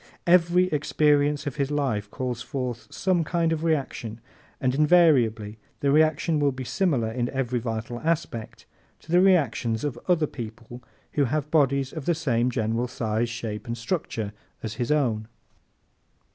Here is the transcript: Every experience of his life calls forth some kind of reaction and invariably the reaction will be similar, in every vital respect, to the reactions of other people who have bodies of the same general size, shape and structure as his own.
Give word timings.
Every 0.25 0.63
experience 0.69 1.45
of 1.45 1.57
his 1.57 1.69
life 1.69 2.09
calls 2.09 2.41
forth 2.41 2.87
some 2.89 3.23
kind 3.23 3.53
of 3.53 3.63
reaction 3.63 4.19
and 4.59 4.73
invariably 4.73 5.59
the 5.81 5.91
reaction 5.91 6.39
will 6.39 6.51
be 6.51 6.63
similar, 6.63 7.11
in 7.11 7.29
every 7.29 7.59
vital 7.59 7.99
respect, 7.99 8.65
to 9.01 9.11
the 9.11 9.21
reactions 9.21 9.83
of 9.83 9.99
other 10.07 10.25
people 10.25 10.81
who 11.11 11.25
have 11.25 11.51
bodies 11.51 11.93
of 11.93 12.05
the 12.05 12.15
same 12.15 12.49
general 12.49 12.87
size, 12.87 13.29
shape 13.29 13.67
and 13.67 13.77
structure 13.77 14.33
as 14.63 14.73
his 14.81 14.91
own. 14.91 15.27